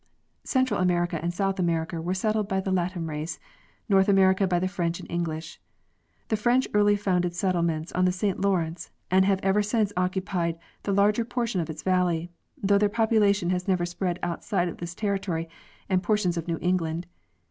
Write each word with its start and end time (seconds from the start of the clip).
Central 0.45 0.79
America 0.81 1.19
and 1.21 1.31
South 1.31 1.59
America 1.59 2.01
were 2.01 2.15
settled 2.15 2.47
by 2.47 2.59
the 2.59 2.71
Latin 2.71 3.05
race, 3.05 3.39
North 3.87 4.09
America 4.09 4.47
by 4.47 4.57
the 4.57 4.67
French 4.67 4.99
and 4.99 5.07
English.. 5.11 5.61
The 6.29 6.35
French 6.35 6.67
early 6.73 6.95
founded 6.95 7.35
settlements, 7.35 7.91
on 7.91 8.05
the 8.05 8.11
Saint 8.11 8.41
Lawrence, 8.41 8.89
and 9.11 9.25
have 9.25 9.39
ever 9.43 9.61
since 9.61 9.93
occupied 9.95 10.57
the 10.81 10.91
larger 10.91 11.23
portion 11.23 11.61
of 11.61 11.69
its 11.69 11.83
valley, 11.83 12.31
though 12.57 12.79
their 12.79 12.89
population 12.89 13.51
has 13.51 13.67
never 13.67 13.85
spread 13.85 14.17
outside 14.23 14.67
of 14.67 14.77
this 14.79 14.95
territory 14.95 15.47
and 15.87 16.01
por 16.01 16.17
tions 16.17 16.35
of 16.35 16.47
New 16.47 16.57
England. 16.63 17.05